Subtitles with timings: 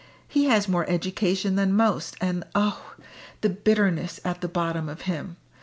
[0.27, 2.95] He has more education than most, and oh!
[3.41, 5.37] the bitterness at the bottom of him.